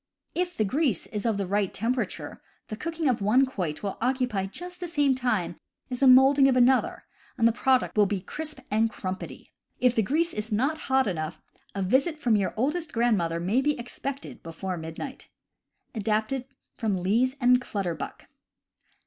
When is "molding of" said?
6.07-6.55